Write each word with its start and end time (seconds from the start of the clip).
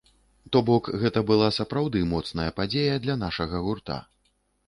То 0.55 0.59
бок, 0.69 0.87
гэта 1.03 1.21
была 1.31 1.49
сапраўды 1.57 2.01
моцная 2.15 2.47
падзея 2.59 2.97
для 3.05 3.15
нашага 3.27 3.63
гурта. 3.67 3.99